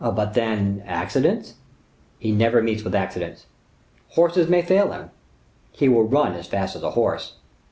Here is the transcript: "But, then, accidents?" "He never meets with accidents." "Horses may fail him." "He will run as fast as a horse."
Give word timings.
"But, 0.03 0.33
then, 0.33 0.81
accidents?" 0.87 1.53
"He 2.17 2.31
never 2.31 2.63
meets 2.63 2.83
with 2.83 2.95
accidents." 2.95 3.45
"Horses 4.13 4.47
may 4.49 4.63
fail 4.63 4.91
him." 4.91 5.11
"He 5.73 5.87
will 5.89 6.05
run 6.05 6.33
as 6.33 6.47
fast 6.47 6.75
as 6.75 6.81
a 6.81 6.89
horse." 6.97 7.35